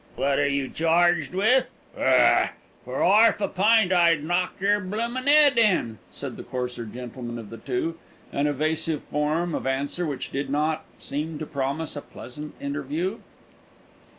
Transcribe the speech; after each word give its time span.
"What 0.15 0.39
are 0.39 0.47
you 0.49 0.67
charged 0.67 1.31
with? 1.35 1.69
Grr! 1.95 2.49
For 2.85 3.03
'arf 3.03 3.39
a 3.39 3.47
pint 3.47 3.93
I'd 3.93 4.23
knock 4.23 4.55
your 4.59 4.79
bloomin 4.79 5.27
'ed 5.27 5.59
in!" 5.59 5.99
said 6.11 6.37
the 6.37 6.43
coarser 6.43 6.85
gentleman 6.85 7.37
of 7.37 7.51
the 7.51 7.57
two 7.59 7.99
an 8.33 8.47
evasive 8.47 9.03
form 9.11 9.53
of 9.53 9.67
answer 9.67 10.07
which 10.07 10.31
did 10.31 10.49
not 10.49 10.85
seem 10.97 11.37
to 11.37 11.45
promise 11.45 11.95
a 11.95 12.01
pleasant 12.01 12.55
interview. 12.59 13.19